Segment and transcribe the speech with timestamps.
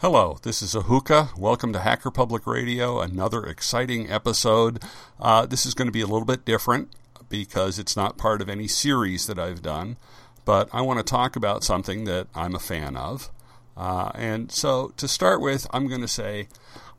[0.00, 1.34] Hello, this is Ahuka.
[1.38, 4.82] Welcome to Hacker Public Radio, another exciting episode.
[5.18, 6.90] Uh, this is going to be a little bit different
[7.30, 9.96] because it's not part of any series that I've done,
[10.44, 13.30] but I want to talk about something that I'm a fan of.
[13.74, 16.48] Uh, and so to start with, I'm going to say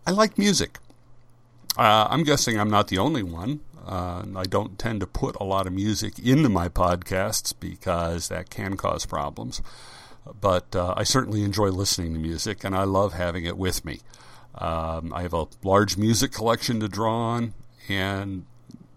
[0.07, 0.79] I like music.
[1.77, 3.59] Uh, I'm guessing I'm not the only one.
[3.85, 8.49] Uh, I don't tend to put a lot of music into my podcasts because that
[8.49, 9.61] can cause problems.
[10.39, 13.99] But uh, I certainly enjoy listening to music and I love having it with me.
[14.55, 17.53] Um, I have a large music collection to draw on,
[17.87, 18.45] and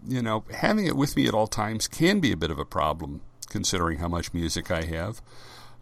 [0.07, 2.65] you know, having it with me at all times can be a bit of a
[2.65, 5.21] problem considering how much music I have.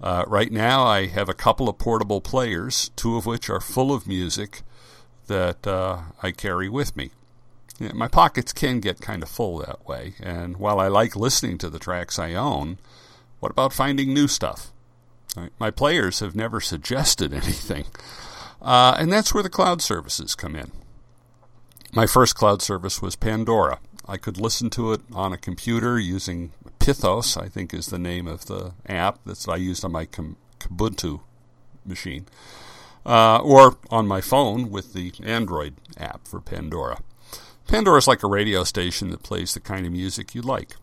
[0.01, 3.93] Uh, right now, I have a couple of portable players, two of which are full
[3.93, 4.63] of music
[5.27, 7.11] that uh, I carry with me.
[7.93, 11.69] My pockets can get kind of full that way, and while I like listening to
[11.69, 12.77] the tracks I own,
[13.39, 14.73] what about finding new stuff?
[15.59, 17.85] My players have never suggested anything,
[18.61, 20.71] uh, and that's where the cloud services come in.
[21.93, 23.79] My first cloud service was Pandora.
[24.07, 28.27] I could listen to it on a computer using Pithos, I think is the name
[28.27, 31.21] of the app that I used on my Kubuntu
[31.85, 32.25] machine,
[33.05, 37.01] uh, or on my phone with the Android app for Pandora.
[37.67, 40.75] Pandora is like a radio station that plays the kind of music you like.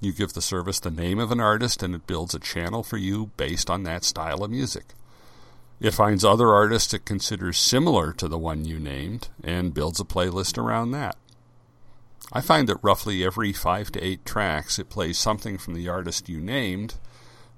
[0.00, 2.96] You give the service the name of an artist and it builds a channel for
[2.96, 4.94] you based on that style of music.
[5.80, 10.04] It finds other artists it considers similar to the one you named and builds a
[10.04, 11.16] playlist around that.
[12.32, 16.28] I find that roughly every five to eight tracks it plays something from the artist
[16.28, 16.94] you named,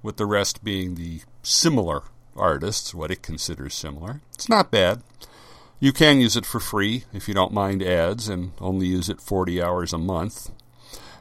[0.01, 2.03] with the rest being the similar
[2.35, 4.21] artists, what it considers similar.
[4.33, 5.03] It's not bad.
[5.79, 9.21] You can use it for free if you don't mind ads and only use it
[9.21, 10.49] 40 hours a month.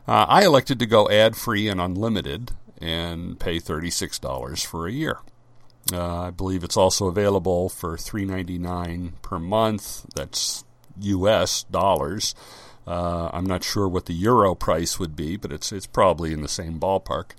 [0.07, 5.19] Uh, I elected to go ad free and unlimited and pay $36 for a year.
[5.93, 10.07] Uh, I believe it's also available for $3.99 per month.
[10.15, 10.65] That's
[11.01, 12.35] US dollars.
[12.87, 16.43] Uh, I'm not sure what the euro price would be, but it's it's probably in
[16.43, 17.31] the same ballpark.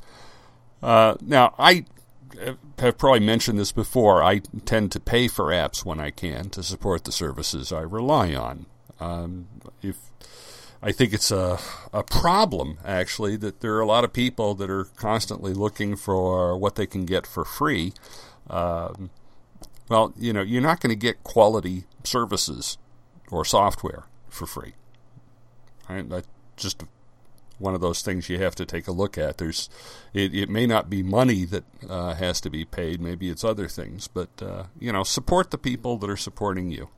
[0.82, 1.86] Uh, now, I
[2.80, 4.24] have probably mentioned this before.
[4.24, 8.34] I tend to pay for apps when I can to support the services I rely
[8.34, 8.66] on.
[9.00, 9.48] Um,
[9.82, 9.98] if
[10.86, 11.60] I think it's a
[11.94, 16.58] a problem actually that there are a lot of people that are constantly looking for
[16.58, 17.94] what they can get for free.
[18.50, 19.10] Um,
[19.90, 22.78] well, you know, you're not going to get quality services
[23.32, 24.74] or software for free.
[25.90, 26.08] Right?
[26.08, 26.28] That's
[26.58, 26.84] just
[27.60, 29.38] one of those things you have to take a look at.
[29.38, 29.70] There's,
[30.14, 33.00] it, it may not be money that uh, has to be paid.
[33.00, 36.90] Maybe it's other things, but uh, you know, support the people that are supporting you.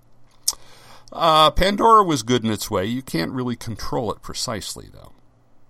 [1.12, 2.86] Uh, Pandora was good in its way.
[2.86, 5.14] You can't really control it precisely, though.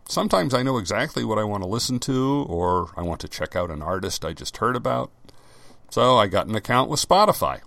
[0.07, 3.55] Sometimes I know exactly what I want to listen to, or I want to check
[3.55, 5.11] out an artist I just heard about.
[5.89, 7.61] So I got an account with Spotify.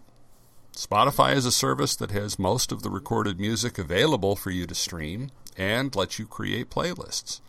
[0.72, 4.74] Spotify is a service that has most of the recorded music available for you to
[4.74, 7.40] stream and lets you create playlists.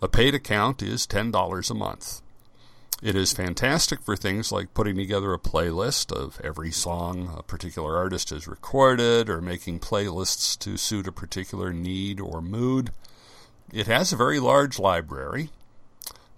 [0.00, 2.21] A paid account is $10 a month.
[3.02, 7.96] It is fantastic for things like putting together a playlist of every song a particular
[7.96, 12.92] artist has recorded or making playlists to suit a particular need or mood.
[13.72, 15.50] It has a very large library,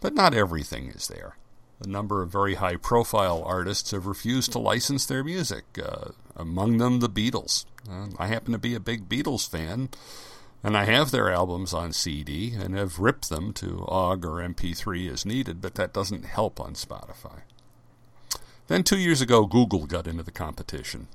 [0.01, 1.37] but not everything is there
[1.85, 6.79] a number of very high profile artists have refused to license their music, uh, among
[6.79, 7.65] them the Beatles.
[7.91, 9.91] Uh, I happen to be a big Beatles fan,
[10.65, 15.13] and I have their albums on CD and have ripped them to OGG or MP3
[15.13, 17.43] as needed, but that doesn't help on Spotify.
[18.69, 21.09] Then two years ago, Google got into the competition.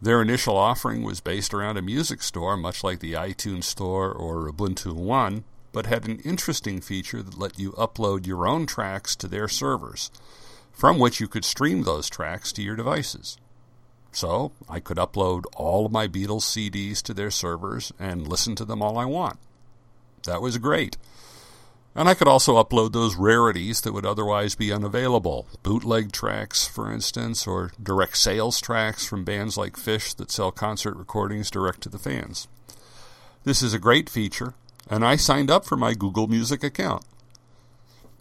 [0.00, 4.50] Their initial offering was based around a music store, much like the iTunes Store or
[4.50, 9.28] Ubuntu One, but had an interesting feature that let you upload your own tracks to
[9.28, 10.10] their servers,
[10.72, 13.36] from which you could stream those tracks to your devices.
[14.12, 18.64] So I could upload all of my Beatles CDs to their servers and listen to
[18.64, 19.38] them all I want.
[20.24, 20.96] That was great.
[21.94, 25.46] And I could also upload those rarities that would otherwise be unavailable.
[25.62, 30.96] Bootleg tracks, for instance, or direct sales tracks from bands like Phish that sell concert
[30.96, 32.46] recordings direct to the fans.
[33.42, 34.54] This is a great feature,
[34.88, 37.04] and I signed up for my Google Music account.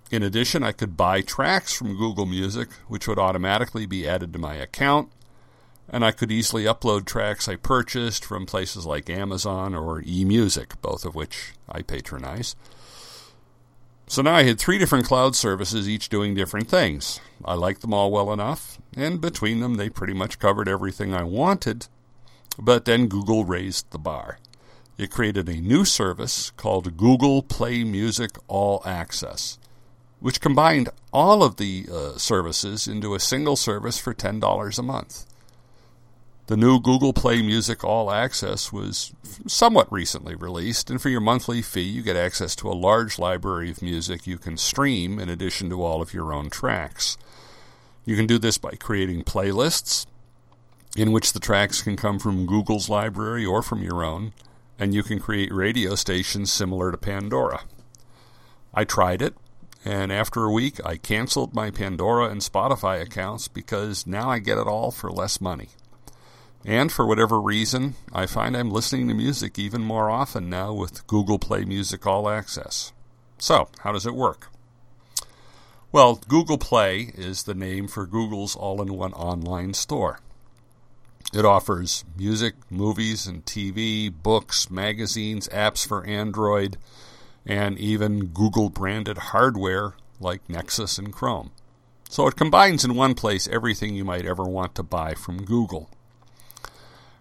[0.10, 4.40] In addition, I could buy tracks from Google Music, which would automatically be added to
[4.40, 5.12] my account,
[5.92, 11.06] and I could easily upload tracks I purchased from places like Amazon or eMusic, both
[11.06, 12.56] of which I patronize.
[14.08, 17.20] So now I had three different cloud services, each doing different things.
[17.46, 21.24] I liked them all well enough, and between them they pretty much covered everything I
[21.24, 21.88] wanted,
[22.58, 24.40] but then Google raised the bar.
[24.98, 29.58] It created a new service called Google Play Music All Access,
[30.20, 35.26] which combined all of the uh, services into a single service for $10 a month.
[36.50, 39.14] The new Google Play Music All Access was
[39.46, 43.70] somewhat recently released, and for your monthly fee, you get access to a large library
[43.70, 47.20] of music you can stream in addition to all of your own tracks.
[48.04, 50.08] You can do this by creating playlists
[50.98, 54.34] in which the tracks can come from Google's library or from your own,
[54.80, 57.62] and you can create radio stations similar to Pandora.
[58.74, 59.36] I tried it,
[59.86, 64.58] and after a week, I canceled my Pandora and Spotify accounts because now I get
[64.58, 65.70] it all for less money.
[66.66, 71.08] And for whatever reason, I find I'm listening to music even more often now with
[71.08, 72.92] Google Play Music All Access.
[73.38, 74.50] So, how does it work?
[75.92, 80.20] Well, Google Play is the name for Google's all in one online store.
[81.34, 86.78] It offers music, movies, and TV, books, magazines, apps for Android,
[87.46, 91.52] and even Google branded hardware like Nexus and Chrome.
[92.10, 95.90] So it combines in one place everything you might ever want to buy from Google.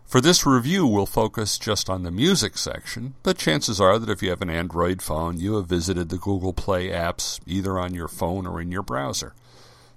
[0.09, 4.23] For this review, we'll focus just on the music section, but chances are that if
[4.23, 8.09] you have an Android phone, you have visited the Google Play apps either on your
[8.09, 9.35] phone or in your browser.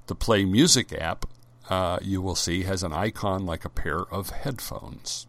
[0.07, 1.23] The Play Music app,
[1.69, 5.27] uh, you will see, has an icon like a pair of headphones.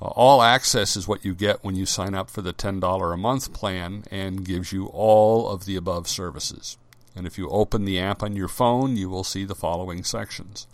[0.00, 3.16] Uh, all access is what you get when you sign up for the $10 a
[3.16, 6.78] month plan and gives you all of the above services.
[7.16, 10.68] And if you open the app on your phone, you will see the following sections.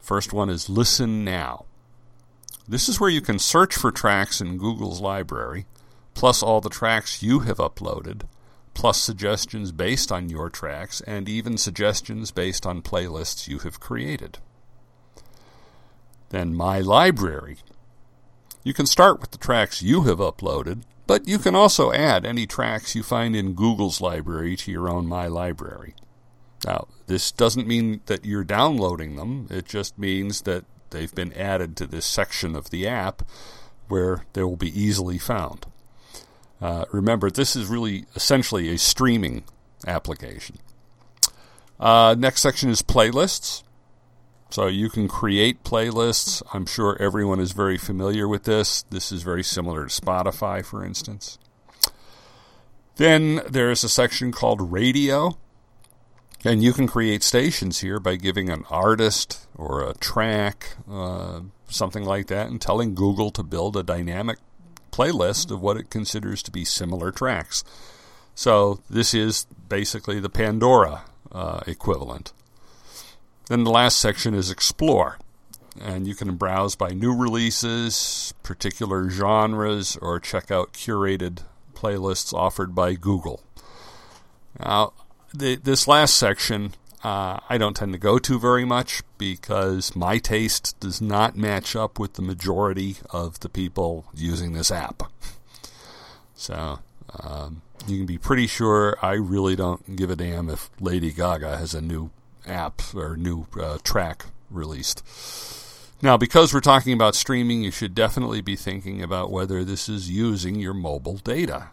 [0.00, 1.66] First one is Listen Now.
[2.66, 5.66] This is where you can search for tracks in Google's library,
[6.14, 8.22] plus all the tracks you have uploaded,
[8.74, 14.38] plus suggestions based on your tracks, and even suggestions based on playlists you have created.
[16.30, 17.58] Then My Library.
[18.62, 22.46] You can start with the tracks you have uploaded, but you can also add any
[22.46, 25.94] tracks you find in Google's library to your own My Library.
[26.64, 31.76] Now, this doesn't mean that you're downloading them, it just means that they've been added
[31.76, 33.22] to this section of the app
[33.88, 35.66] where they will be easily found.
[36.60, 39.44] Uh, remember, this is really essentially a streaming
[39.86, 40.56] application.
[41.78, 43.62] Uh, next section is playlists.
[44.50, 46.42] So you can create playlists.
[46.52, 48.82] I'm sure everyone is very familiar with this.
[48.90, 51.38] This is very similar to Spotify, for instance.
[52.96, 55.38] Then there's a section called radio.
[56.44, 62.04] And you can create stations here by giving an artist or a track, uh, something
[62.04, 64.38] like that, and telling Google to build a dynamic
[64.90, 67.62] playlist of what it considers to be similar tracks.
[68.34, 72.32] So this is basically the Pandora uh, equivalent.
[73.48, 75.18] Then the last section is Explore.
[75.80, 81.44] And you can browse by new releases, particular genres, or check out curated
[81.74, 83.40] playlists offered by Google.
[84.58, 84.92] Now,
[85.32, 86.72] the, this last section
[87.02, 91.74] uh, I don't tend to go to very much because my taste does not match
[91.74, 95.04] up with the majority of the people using this app.
[96.34, 96.80] So
[97.18, 101.56] um, you can be pretty sure I really don't give a damn if Lady Gaga
[101.56, 102.10] has a new
[102.46, 105.02] app or new uh, track released.
[106.02, 110.10] Now, because we're talking about streaming, you should definitely be thinking about whether this is
[110.10, 111.68] using your mobile data.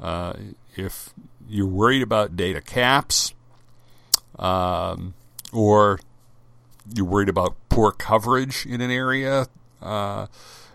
[0.00, 0.34] Uh,
[0.76, 1.10] if
[1.48, 3.34] you're worried about data caps,
[4.38, 5.14] um,
[5.52, 6.00] or
[6.94, 9.46] you're worried about poor coverage in an area,
[9.80, 10.26] uh,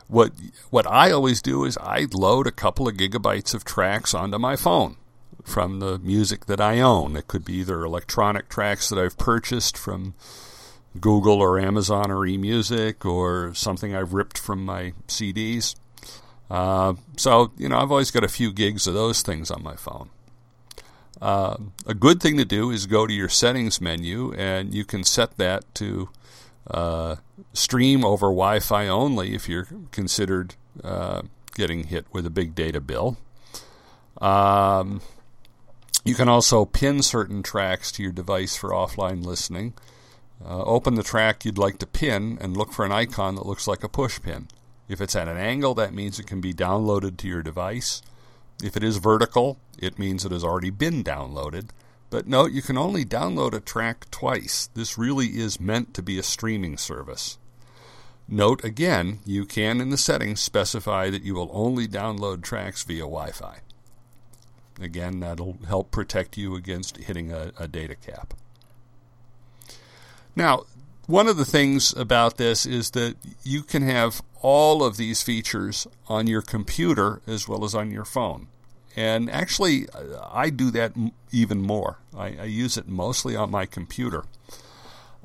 [0.08, 0.32] what
[0.70, 4.56] what I always do is I load a couple of gigabytes of tracks onto my
[4.56, 4.96] phone
[5.44, 7.16] from the music that I own.
[7.16, 10.14] It could be either electronic tracks that I've purchased from
[11.00, 15.76] Google or Amazon or eMusic or something I've ripped from my CDs.
[16.50, 19.76] Uh, so, you know, I've always got a few gigs of those things on my
[19.76, 20.10] phone.
[21.22, 25.04] Uh, a good thing to do is go to your settings menu and you can
[25.04, 26.10] set that to
[26.70, 27.16] uh,
[27.54, 31.24] stream over Wi Fi only if you're considered uh,
[31.56, 33.18] getting hit with a big data bill.
[34.22, 35.02] Um,
[36.06, 39.74] you can also pin certain tracks to your device for offline listening.
[40.44, 43.68] Uh, open the track you'd like to pin and look for an icon that looks
[43.68, 44.48] like a push pin.
[44.88, 48.02] If it's at an angle, that means it can be downloaded to your device.
[48.64, 51.70] If it is vertical, it means it has already been downloaded.
[52.10, 54.70] But note, you can only download a track twice.
[54.74, 57.38] This really is meant to be a streaming service.
[58.30, 63.02] Note again, you can in the settings specify that you will only download tracks via
[63.02, 63.60] Wi Fi.
[64.82, 68.34] Again, that'll help protect you against hitting a, a data cap.
[70.36, 70.64] Now,
[71.08, 75.88] one of the things about this is that you can have all of these features
[76.08, 78.48] on your computer as well as on your phone.
[78.96, 79.88] And actually,
[80.32, 80.94] I do that
[81.32, 82.00] even more.
[82.16, 84.26] I, I use it mostly on my computer.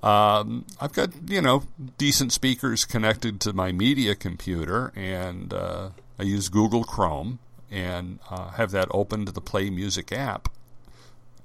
[0.02, 1.62] Um, I've got you know
[1.96, 7.38] decent speakers connected to my media computer, and uh, I use Google Chrome
[7.70, 10.48] and uh, have that open to the Play Music app,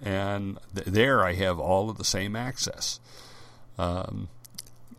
[0.04, 3.00] and th- there I have all of the same access.
[3.78, 4.30] Um,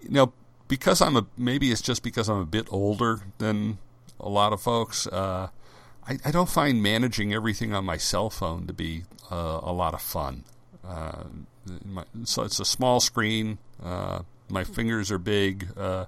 [0.00, 0.32] you know,
[0.68, 3.78] because I'm a maybe it's just because I'm a bit older than
[4.20, 5.06] a lot of folks.
[5.06, 5.49] Uh,
[6.06, 9.94] I, I, don't find managing everything on my cell phone to be uh, a lot
[9.94, 10.44] of fun.
[10.87, 11.25] Uh,
[11.85, 13.58] my, so it's a small screen.
[13.82, 15.68] Uh, my fingers are big.
[15.76, 16.06] Uh,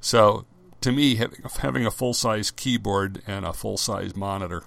[0.00, 0.46] so
[0.80, 1.20] to me,
[1.58, 4.64] having a full size keyboard and a full size monitor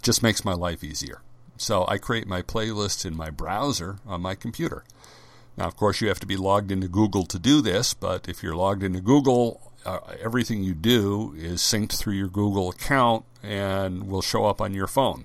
[0.00, 1.20] just makes my life easier.
[1.56, 4.84] So I create my playlists in my browser on my computer.
[5.56, 8.42] Now, of course, you have to be logged into Google to do this, but if
[8.42, 14.08] you're logged into Google, uh, everything you do is synced through your Google account and
[14.08, 15.24] will show up on your phone.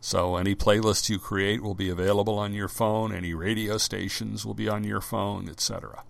[0.00, 4.54] So any playlists you create will be available on your phone, any radio stations will
[4.54, 6.04] be on your phone, etc.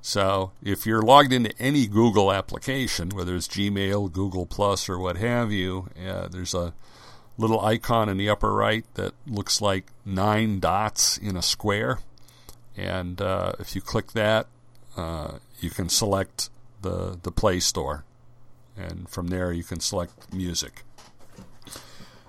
[0.00, 5.16] So if you're logged into any Google application, whether it's Gmail, Google Plus, or what
[5.16, 6.74] have you, uh, there's a
[7.38, 11.98] little icon in the upper right that looks like nine dots in a square.
[12.78, 14.46] And uh, if you click that,
[14.96, 16.48] uh, you can select
[16.82, 18.04] the, the Play Store.
[18.76, 20.84] And from there, you can select music.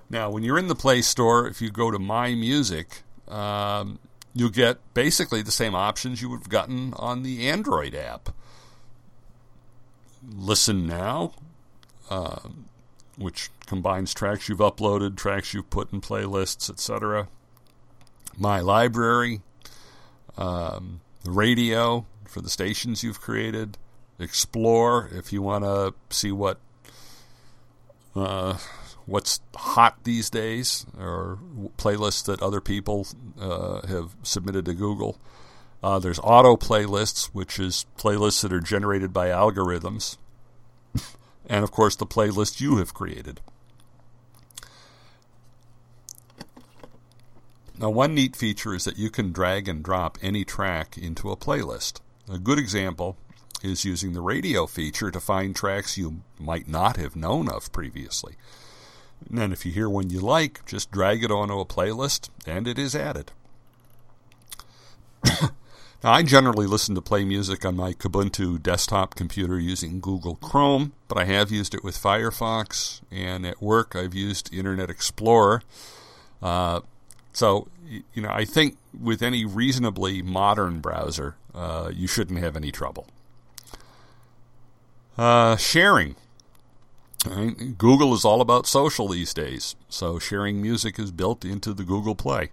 [0.10, 4.00] Now, when you're in the Play Store, if you go to My Music, um,
[4.34, 8.30] you'll get basically the same options you would have gotten on the Android app.
[10.28, 11.34] Listen Now,
[12.10, 12.40] uh,
[13.18, 17.28] which combines tracks you've uploaded, tracks you've put in playlists, etc.
[18.36, 19.42] My Library,
[20.38, 23.78] um, radio for the stations you've created,
[24.22, 26.60] Explore if you want to see what
[28.18, 28.58] uh,
[29.06, 31.40] what's hot these days or
[31.78, 33.08] playlists that other people
[33.40, 35.18] uh, have submitted to Google.
[35.82, 40.18] Uh, there's auto playlists, which is playlists that are generated by algorithms.
[41.48, 43.40] and of course, the playlist you have created.
[47.80, 51.38] Now, one neat feature is that you can drag and drop any track into a
[51.38, 52.02] playlist.
[52.30, 53.16] A good example
[53.64, 58.36] is using the radio feature to find tracks you might not have known of previously.
[59.34, 62.78] And if you hear one you like, just drag it onto a playlist and it
[62.78, 63.32] is added.
[65.42, 65.50] now,
[66.04, 71.18] I generally listen to play music on my Kubuntu desktop computer using Google Chrome, but
[71.18, 75.62] I have used it with Firefox, and at work I've used Internet Explorer.
[76.42, 76.82] Uh,
[77.34, 77.68] so,
[78.14, 83.08] you know, I think with any reasonably modern browser, uh, you shouldn't have any trouble.
[85.18, 86.16] Uh, sharing.
[87.78, 92.16] Google is all about social these days, so sharing music is built into the Google
[92.16, 92.50] Play.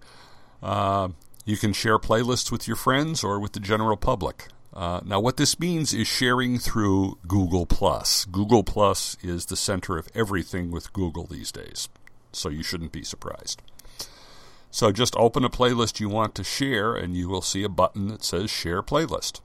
[0.60, 1.10] Uh,
[1.44, 4.48] you can share playlists with your friends or with the general public.
[4.74, 8.24] Uh, now, what this means is sharing through Google Plus.
[8.24, 11.88] Google Plus is the center of everything with Google these days,
[12.32, 13.62] so you shouldn't be surprised.
[14.76, 18.08] So just open a playlist you want to share, and you will see a button
[18.08, 19.40] that says Share Playlist.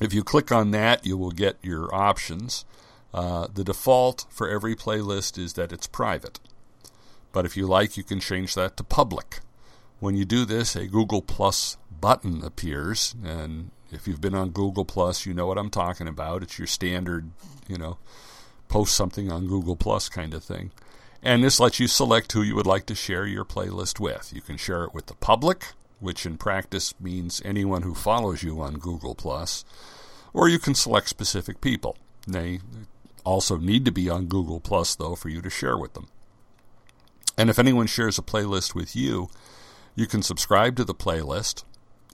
[0.00, 2.64] If you click on that, you will get your options.
[3.12, 6.38] Uh, the default for every playlist is that it's private.
[7.32, 9.40] But if you like, you can change that to public.
[9.98, 14.84] When you do this, a Google Plus button appears, and if you've been on Google
[14.84, 16.44] Plus, you know what I'm talking about.
[16.44, 17.32] It's your standard,
[17.66, 17.98] you know,
[18.68, 20.70] post something on Google Plus kind of thing.
[21.22, 24.32] And this lets you select who you would like to share your playlist with.
[24.34, 25.66] You can share it with the public,
[26.00, 29.64] which in practice means anyone who follows you on Google Plus,
[30.32, 31.96] or you can select specific people.
[32.26, 32.60] They
[33.24, 36.08] also need to be on Google Plus, though, for you to share with them.
[37.36, 39.28] And if anyone shares a playlist with you,
[39.94, 41.64] you can subscribe to the playlist,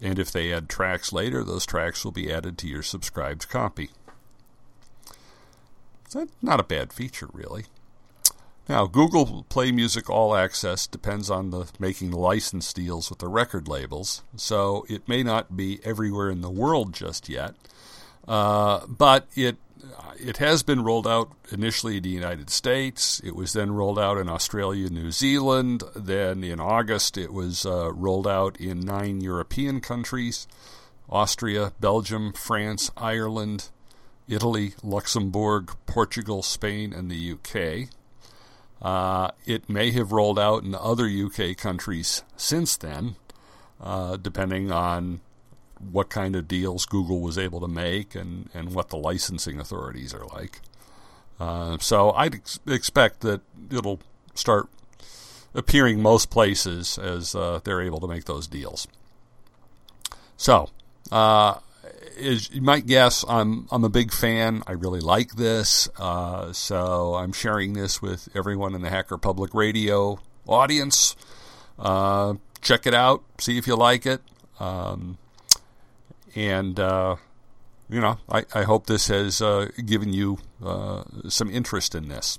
[0.01, 3.91] and if they add tracks later, those tracks will be added to your subscribed copy.
[6.11, 7.67] That's not a bad feature, really.
[8.69, 13.69] Now, Google Play Music All Access depends on the making license deals with the record
[13.69, 17.55] labels, so it may not be everywhere in the world just yet.
[18.27, 19.59] Uh, but it
[20.17, 23.21] it has been rolled out initially in the United States.
[23.23, 25.83] It was then rolled out in Australia, New Zealand.
[25.95, 30.47] Then in August, it was uh, rolled out in nine European countries
[31.11, 33.69] Austria, Belgium, France, Ireland,
[34.27, 37.91] Italy, Luxembourg, Portugal, Spain, and the UK.
[38.85, 43.17] Uh, it may have rolled out in other UK countries since then,
[43.81, 45.21] uh, depending on
[45.91, 50.13] what kind of deals Google was able to make and, and what the licensing authorities
[50.13, 50.61] are like.
[51.41, 54.01] Uh, so I'd ex- expect that it'll
[54.35, 54.69] start
[55.55, 58.87] appearing most places as uh, they're able to make those deals.
[60.37, 60.69] So,
[61.11, 61.55] uh,
[62.19, 64.63] as you might guess, I'm I'm a big fan.
[64.67, 69.55] I really like this, uh, so I'm sharing this with everyone in the Hacker Public
[69.55, 71.17] Radio audience.
[71.79, 74.21] Uh, check it out, see if you like it,
[74.61, 75.19] um,
[76.35, 77.17] and uh,
[77.89, 82.39] you know, I, I hope this has uh, given you uh, some interest in this.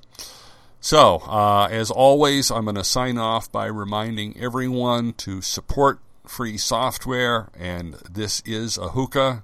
[0.82, 6.58] So, uh, as always, I'm going to sign off by reminding everyone to support free
[6.58, 9.44] software, and this is Ahuka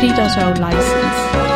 [0.00, 1.47] 3.0 license.